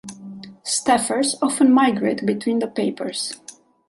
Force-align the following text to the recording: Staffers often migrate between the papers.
Staffers 0.65 1.35
often 1.43 1.71
migrate 1.71 2.25
between 2.25 2.57
the 2.57 2.65
papers. 2.67 3.39